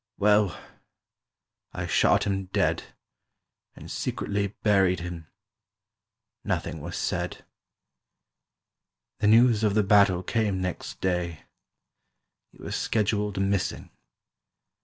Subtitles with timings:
[0.17, 0.59] Well,
[1.73, 2.95] I shot him dead,
[3.75, 5.27] And secretly buried him.
[6.43, 7.45] Nothing was said.
[9.19, 11.43] "The news of the battle came next day;
[12.51, 13.91] He was scheduled missing.